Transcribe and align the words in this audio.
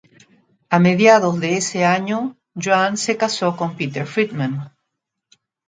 A 0.75 0.77
mediados 0.87 1.39
de 1.39 1.57
ese 1.61 1.85
año, 1.85 2.35
Joan 2.55 2.97
se 2.97 3.17
casó 3.17 3.55
con 3.55 3.77
Peter 3.77 4.07
Friedman. 4.07 4.73